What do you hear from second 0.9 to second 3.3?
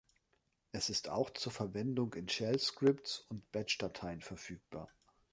auch zur Verwendung in Shellskripts